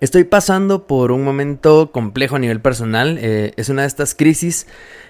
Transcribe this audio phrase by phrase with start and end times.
[0.00, 3.18] Estoy pasando por un momento complejo a nivel personal.
[3.20, 4.66] Eh, es una de estas crisis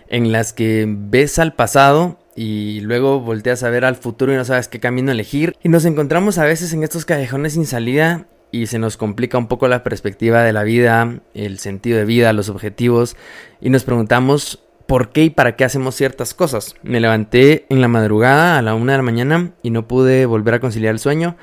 [0.08, 4.44] en las que ves al pasado y luego volteas a ver al futuro y no
[4.44, 5.54] sabes qué camino elegir.
[5.62, 9.46] Y nos encontramos a veces en estos callejones sin salida y se nos complica un
[9.46, 13.16] poco la perspectiva de la vida, el sentido de vida, los objetivos
[13.60, 16.74] y nos preguntamos por qué y para qué hacemos ciertas cosas.
[16.82, 20.54] Me levanté en la madrugada a la una de la mañana y no pude volver
[20.54, 21.36] a conciliar el sueño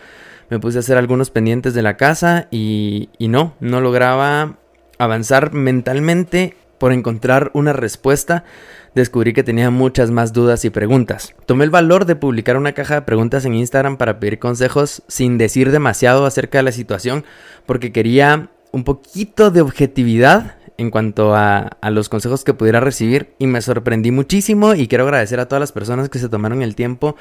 [0.50, 4.58] me puse a hacer algunos pendientes de la casa y, y no, no lograba
[4.98, 8.44] avanzar mentalmente por encontrar una respuesta,
[8.94, 11.34] descubrí que tenía muchas más dudas y preguntas.
[11.46, 15.38] Tomé el valor de publicar una caja de preguntas en Instagram para pedir consejos sin
[15.38, 17.26] decir demasiado acerca de la situación,
[17.66, 23.48] porque quería un poquito de objetividad en cuanto a, los consejos que pudiera recibir y
[23.48, 27.16] me sorprendí muchísimo y quiero agradecer a todas las personas que se tomaron el tiempo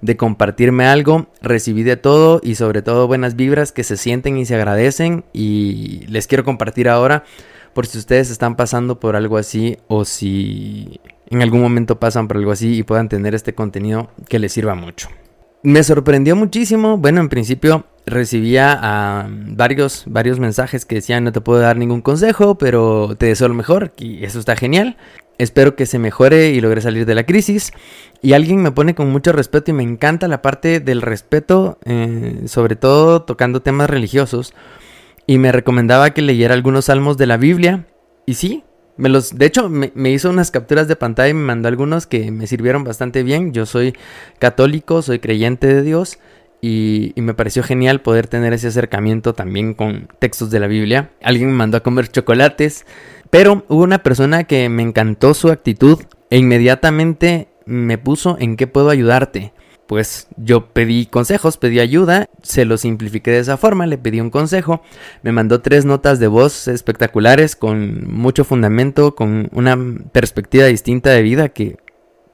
[0.00, 4.46] de compartirme algo, recibí de todo y sobre todo buenas vibras que se sienten y
[4.46, 7.24] se agradecen y les quiero compartir ahora
[7.72, 12.36] por si ustedes están pasando por algo así o si en algún momento pasan por
[12.36, 15.08] algo así y puedan tener este contenido que les sirva mucho.
[15.62, 21.40] Me sorprendió muchísimo, bueno en principio recibía a varios, varios mensajes que decían no te
[21.40, 24.96] puedo dar ningún consejo, pero te deseo lo mejor y eso está genial.
[25.38, 27.72] Espero que se mejore y logre salir de la crisis.
[28.20, 32.42] Y alguien me pone con mucho respeto y me encanta la parte del respeto, eh,
[32.44, 34.52] sobre todo tocando temas religiosos.
[35.26, 37.86] Y me recomendaba que leyera algunos salmos de la Biblia.
[38.26, 38.64] Y sí,
[38.98, 42.30] me los, de hecho, me, hizo unas capturas de pantalla y me mandó algunos que
[42.30, 43.54] me sirvieron bastante bien.
[43.54, 43.96] Yo soy
[44.38, 46.18] católico, soy creyente de Dios
[46.60, 51.10] y, me pareció genial poder tener ese acercamiento también con textos de la Biblia.
[51.22, 52.86] Alguien me mandó a comer chocolates,
[53.30, 58.66] pero hubo una persona que me encantó su actitud e inmediatamente me puso en qué
[58.66, 59.52] puedo ayudarte.
[59.86, 64.30] Pues yo pedí consejos, pedí ayuda, se lo simplifiqué de esa forma, le pedí un
[64.30, 64.82] consejo,
[65.24, 69.76] me mandó tres notas de voz espectaculares con mucho fundamento, con una
[70.12, 71.78] perspectiva distinta de vida que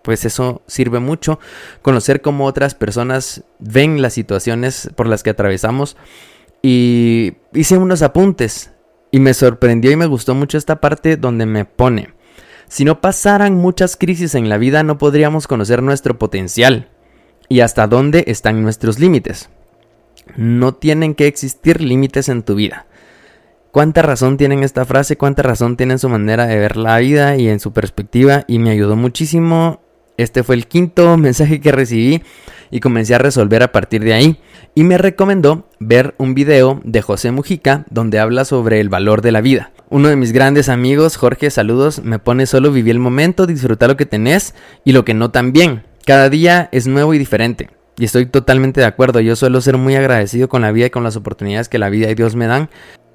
[0.07, 1.41] pues eso sirve mucho.
[1.83, 5.97] Conocer cómo otras personas ven las situaciones por las que atravesamos.
[6.63, 8.71] Y hice unos apuntes.
[9.11, 12.15] Y me sorprendió y me gustó mucho esta parte donde me pone.
[12.69, 16.89] Si no pasaran muchas crisis en la vida no podríamos conocer nuestro potencial
[17.49, 19.51] y hasta dónde están nuestros límites.
[20.37, 22.87] No tienen que existir límites en tu vida.
[23.73, 25.17] ¿Cuánta razón tienen esta frase?
[25.17, 28.45] ¿Cuánta razón tienen su manera de ver la vida y en su perspectiva?
[28.47, 29.81] Y me ayudó muchísimo
[30.17, 32.23] este fue el quinto mensaje que recibí
[32.71, 34.41] y comencé a resolver a partir de ahí.
[34.75, 39.33] Y me recomendó ver un video de José Mujica donde habla sobre el valor de
[39.33, 39.73] la vida.
[39.89, 43.97] Uno de mis grandes amigos, Jorge, saludos, me pone solo vivir el momento, disfrutar lo
[43.97, 44.55] que tenés
[44.85, 45.85] y lo que no también.
[46.05, 47.71] Cada día es nuevo y diferente.
[47.99, 51.05] Y estoy totalmente de acuerdo, yo suelo ser muy agradecido con la vida y con
[51.05, 52.69] las oportunidades que la vida y Dios me dan.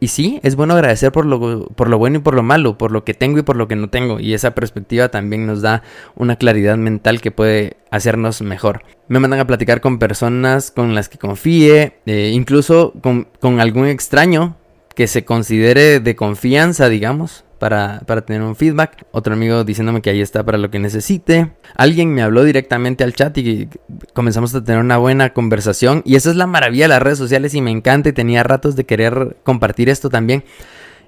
[0.03, 2.91] Y sí, es bueno agradecer por lo, por lo bueno y por lo malo, por
[2.91, 4.19] lo que tengo y por lo que no tengo.
[4.19, 5.83] Y esa perspectiva también nos da
[6.15, 8.81] una claridad mental que puede hacernos mejor.
[9.09, 13.85] Me mandan a platicar con personas con las que confíe, eh, incluso con, con algún
[13.85, 14.57] extraño
[14.95, 19.05] que se considere de confianza, digamos para, tener un feedback.
[19.11, 21.51] Otro amigo diciéndome que ahí está para lo que necesite.
[21.75, 23.69] Alguien me habló directamente al chat y
[24.13, 26.01] comenzamos a tener una buena conversación.
[26.03, 28.75] Y esa es la maravilla de las redes sociales y me encanta y tenía ratos
[28.75, 30.43] de querer compartir esto también.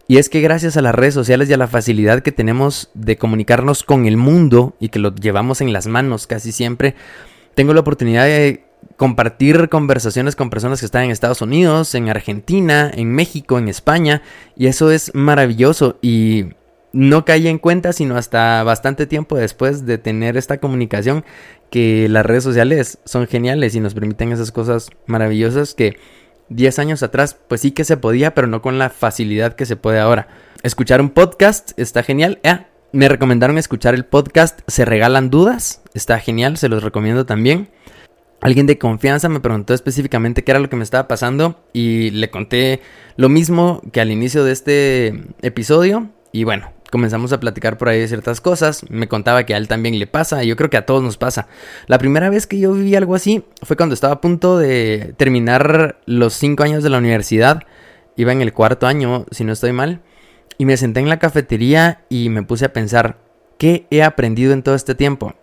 [0.07, 3.17] Y es que gracias a las redes sociales y a la facilidad que tenemos de
[3.17, 6.93] comunicarnos con el mundo y que lo llevamos en las manos casi siempre,
[7.55, 8.63] tengo la oportunidad de
[8.97, 14.21] compartir conversaciones con personas que están en Estados Unidos, en Argentina, en México, en España,
[14.55, 16.49] y eso es maravilloso y
[16.93, 21.25] no caí en cuenta sino hasta bastante tiempo después de tener esta comunicación
[21.71, 25.97] que las redes sociales son geniales y nos permiten esas cosas maravillosas que
[26.49, 29.75] 10 años atrás pues sí que se podía, pero no con la facilidad que se
[29.75, 30.27] puede ahora.
[30.61, 32.39] Escuchar un podcast está genial.
[32.43, 37.69] Ah, me recomendaron escuchar el podcast Se regalan dudas, está genial, se los recomiendo también.
[38.43, 42.29] Alguien de confianza me preguntó específicamente qué era lo que me estaba pasando y le
[42.29, 42.81] conté
[43.15, 48.01] lo mismo que al inicio de este episodio y bueno, comenzamos a platicar por ahí
[48.01, 50.75] de ciertas cosas, me contaba que a él también le pasa y yo creo que
[50.75, 51.47] a todos nos pasa.
[51.87, 56.01] La primera vez que yo viví algo así fue cuando estaba a punto de terminar
[56.05, 57.63] los cinco años de la universidad,
[58.17, 60.01] iba en el cuarto año si no estoy mal,
[60.57, 63.19] y me senté en la cafetería y me puse a pensar,
[63.57, 65.33] ¿qué he aprendido en todo este tiempo?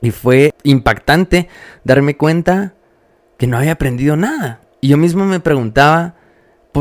[0.00, 1.48] Y fue impactante
[1.84, 2.74] darme cuenta
[3.36, 4.60] que no había aprendido nada.
[4.80, 6.14] Y yo mismo me preguntaba,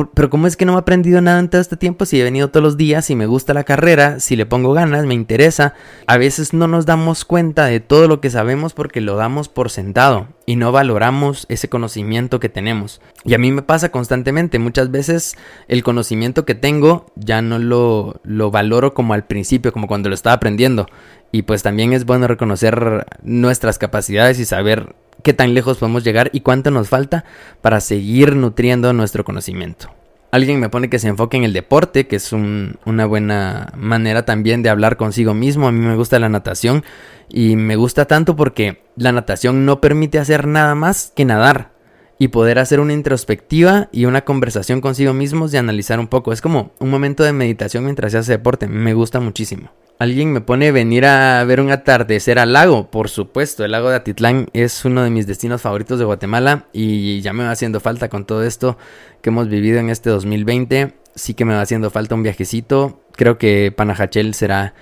[0.05, 2.49] pero ¿cómo es que no he aprendido nada en todo este tiempo si he venido
[2.49, 5.73] todos los días, si me gusta la carrera, si le pongo ganas, me interesa?
[6.05, 9.69] A veces no nos damos cuenta de todo lo que sabemos porque lo damos por
[9.69, 13.01] sentado y no valoramos ese conocimiento que tenemos.
[13.23, 15.35] Y a mí me pasa constantemente, muchas veces
[15.67, 20.15] el conocimiento que tengo ya no lo, lo valoro como al principio, como cuando lo
[20.15, 20.87] estaba aprendiendo.
[21.31, 26.29] Y pues también es bueno reconocer nuestras capacidades y saber qué tan lejos podemos llegar
[26.33, 27.25] y cuánto nos falta
[27.61, 29.89] para seguir nutriendo nuestro conocimiento.
[30.29, 34.61] Alguien me pone que se enfoque en el deporte, que es una buena manera también
[34.61, 35.67] de hablar consigo mismo.
[35.67, 36.83] A mí me gusta la natación
[37.29, 41.71] y me gusta tanto porque la natación no permite hacer nada más que nadar
[42.19, 46.33] y poder hacer una introspectiva y una conversación consigo mismos y analizar un poco.
[46.33, 48.67] Es como un momento de meditación mientras se hace deporte.
[48.67, 49.71] Me gusta muchísimo.
[49.99, 52.91] Alguien me pone venir a ver un atardecer al lago.
[52.91, 57.19] Por supuesto, el lago de Atitlán es uno de mis destinos favoritos de Guatemala y
[57.21, 58.77] ya me va haciendo falta con todo esto
[59.21, 60.93] que hemos vivido en este 2020.
[61.15, 63.01] Sí que me va haciendo falta un viajecito.
[63.13, 64.75] Creo que Panajachel será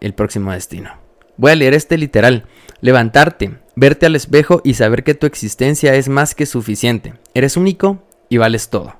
[0.00, 0.98] el próximo destino.
[1.36, 2.46] Voy a leer este literal.
[2.80, 7.14] Levantarte, verte al espejo y saber que tu existencia es más que suficiente.
[7.34, 8.96] Eres único y vales todo.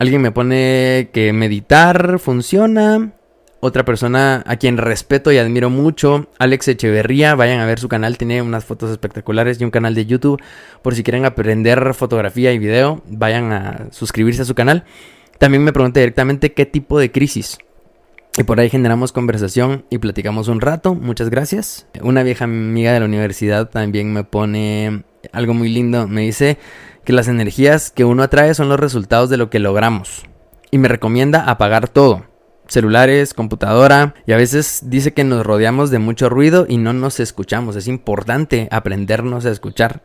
[0.00, 3.12] Alguien me pone que meditar funciona.
[3.66, 8.18] Otra persona a quien respeto y admiro mucho, Alex Echeverría, vayan a ver su canal,
[8.18, 10.38] tiene unas fotos espectaculares y un canal de YouTube.
[10.82, 14.84] Por si quieren aprender fotografía y video, vayan a suscribirse a su canal.
[15.38, 17.56] También me pregunté directamente qué tipo de crisis.
[18.36, 20.94] Y por ahí generamos conversación y platicamos un rato.
[20.94, 21.86] Muchas gracias.
[22.02, 26.06] Una vieja amiga de la universidad también me pone algo muy lindo.
[26.06, 26.58] Me dice
[27.02, 30.24] que las energías que uno atrae son los resultados de lo que logramos.
[30.70, 32.33] Y me recomienda apagar todo
[32.68, 37.20] celulares, computadora y a veces dice que nos rodeamos de mucho ruido y no nos
[37.20, 37.76] escuchamos.
[37.76, 40.02] Es importante aprendernos a escuchar.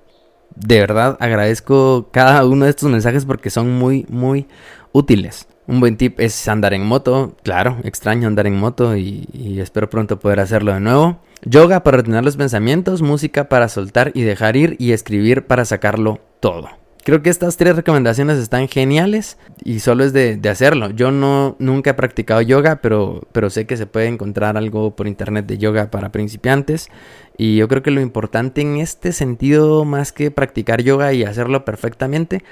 [0.55, 4.47] De verdad agradezco cada uno de estos mensajes porque son muy, muy
[4.91, 5.47] útiles.
[5.67, 7.37] Un buen tip es andar en moto.
[7.43, 11.19] Claro, extraño andar en moto y, espero pronto poder hacerlo de nuevo.
[11.45, 16.19] Yoga para retener los pensamientos, música para soltar y dejar ir y escribir para sacarlo
[16.39, 16.69] todo.
[17.09, 20.91] Creo que estas tres recomendaciones están geniales y solo es de, hacerlo.
[20.91, 25.07] Yo no nunca he practicado yoga, pero, pero sé que se puede encontrar algo por
[25.07, 26.87] internet de yoga para principiantes.
[27.35, 31.65] Y yo creo que lo importante en este sentido, más que practicar yoga y hacerlo
[31.65, 32.43] perfectamente,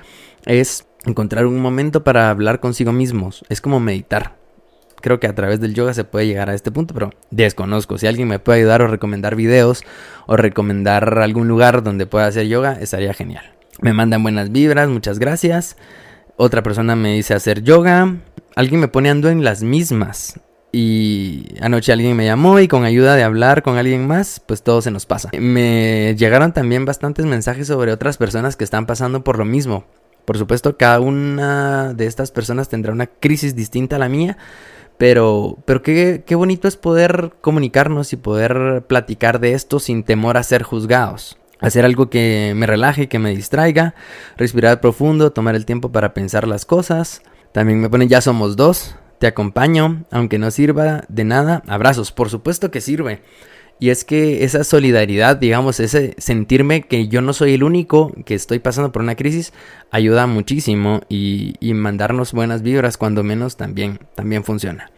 [0.47, 3.45] es encontrar un momento para hablar consigo mismos.
[3.49, 4.37] Es como meditar.
[5.01, 7.99] Creo que a través del yoga se puede llegar a este punto, pero desconozco.
[7.99, 9.83] Si alguien me puede ayudar o recomendar videos
[10.25, 13.56] o recomendar algún lugar donde pueda hacer yoga, estaría genial.
[13.81, 15.77] Me mandan buenas vibras, muchas gracias.
[16.35, 18.17] Otra persona me dice hacer yoga.
[18.55, 20.39] Alguien me pone ando en las mismas.
[20.71, 24.81] Y anoche alguien me llamó y con ayuda de hablar con alguien más, pues todo
[24.81, 25.29] se nos pasa.
[25.39, 29.85] Me llegaron también bastantes mensajes sobre otras personas que están pasando por lo mismo.
[30.25, 34.37] Por supuesto, cada una de estas personas tendrá una crisis distinta a la mía.
[34.97, 40.37] Pero, pero qué, qué bonito es poder comunicarnos y poder platicar de esto sin temor
[40.37, 43.95] a ser juzgados hacer algo que me relaje, que me distraiga,
[44.37, 47.21] respirar profundo, tomar el tiempo para pensar las cosas.
[47.51, 52.29] También me pone ya somos dos, te acompaño, aunque no sirva de nada, abrazos, por
[52.29, 53.21] supuesto que sirve.
[53.79, 58.33] Y es que esa solidaridad, digamos, ese sentirme que yo no soy el único que
[58.33, 59.53] estoy pasando por una crisis,
[59.91, 64.91] ayuda muchísimo y, y mandarnos buenas vibras cuando menos también, también funciona.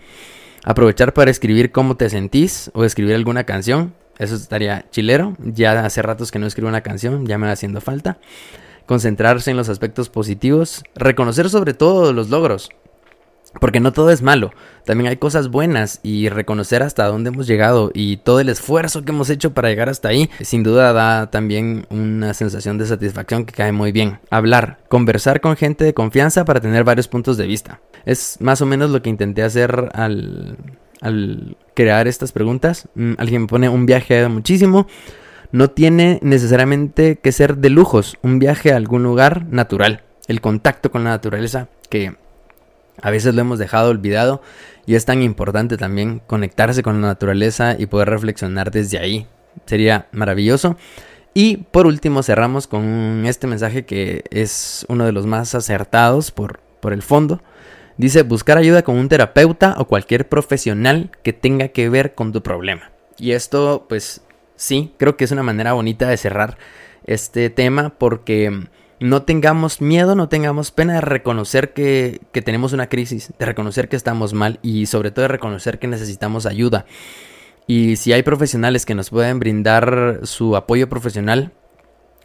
[0.64, 5.36] Aprovechar para escribir cómo te sentís o escribir alguna canción, eso estaría chilero.
[5.40, 8.20] Ya hace ratos que no escribo una canción, ya me va haciendo falta.
[8.86, 10.84] Concentrarse en los aspectos positivos.
[10.94, 12.70] Reconocer sobre todo los logros.
[13.60, 14.52] Porque no todo es malo,
[14.86, 19.12] también hay cosas buenas y reconocer hasta dónde hemos llegado y todo el esfuerzo que
[19.12, 23.54] hemos hecho para llegar hasta ahí, sin duda da también una sensación de satisfacción que
[23.54, 24.20] cae muy bien.
[24.30, 27.82] Hablar, conversar con gente de confianza para tener varios puntos de vista.
[28.06, 30.58] Es más o menos lo que intenté hacer al,
[31.02, 32.88] al crear estas preguntas.
[32.96, 34.88] Mm, alguien me pone un viaje muchísimo.
[35.52, 40.04] No tiene necesariamente que ser de lujos, un viaje a algún lugar natural.
[40.28, 42.16] El contacto con la naturaleza que
[43.02, 44.42] a veces lo hemos dejado olvidado
[44.86, 49.28] y es tan importante también conectarse con la naturaleza y poder reflexionar desde ahí.
[49.66, 50.78] Sería maravilloso.
[51.34, 56.60] Y por último cerramos con este mensaje que es uno de los más acertados por,
[56.80, 57.42] por el fondo.
[58.00, 62.42] Dice buscar ayuda con un terapeuta o cualquier profesional que tenga que ver con tu
[62.42, 62.92] problema.
[63.18, 64.22] Y esto, pues
[64.56, 66.58] sí, creo que es una manera bonita de cerrar
[67.06, 68.68] este tema porque
[69.02, 73.90] no tengamos miedo, no tengamos pena de reconocer que, que, tenemos una crisis, de reconocer
[73.90, 76.86] que estamos mal y sobre todo de reconocer que necesitamos ayuda.
[77.68, 81.52] Y si hay profesionales que nos pueden brindar su apoyo profesional,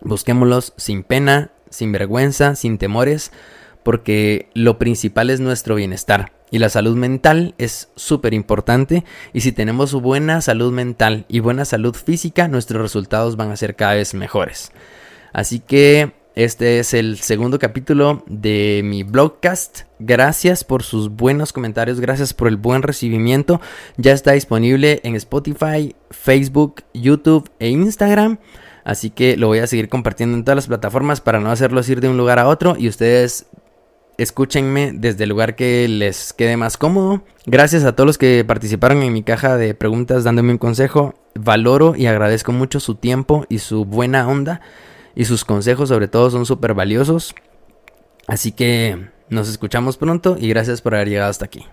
[0.02, 3.33] busquémoslos sin pena, sin vergüenza, sin temores,
[3.85, 6.33] porque lo principal es nuestro bienestar.
[6.50, 9.05] Y la salud mental es súper importante.
[9.33, 13.76] Y si tenemos buena salud mental y buena salud física, nuestros resultados van a ser
[13.76, 14.73] cada vez mejores.
[15.33, 19.83] Así que este es el segundo capítulo de mi blogcast.
[20.00, 23.61] Gracias por sus buenos comentarios, gracias por el buen recibimiento.
[23.97, 28.38] Ya está disponible en Spotify, Facebook, YouTube e Instagram.
[28.85, 32.00] Así que lo voy a seguir compartiendo en todas las plataformas para no hacerlos ir
[32.00, 33.47] de un lugar a otro y ustedes
[34.18, 37.23] escúchenme desde el lugar que les quede más cómodo.
[37.47, 41.14] Gracias a todos los que participaron en mi caja de preguntas dándome un consejo.
[41.35, 44.61] Valoro y agradezco mucho su tiempo y su buena onda
[45.14, 47.35] y sus consejos sobre todo son súper valiosos.
[48.26, 51.66] Así que nos escuchamos pronto y gracias por haber llegado hasta aquí.